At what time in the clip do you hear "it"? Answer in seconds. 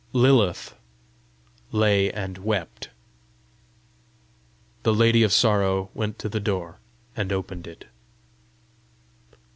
7.67-7.85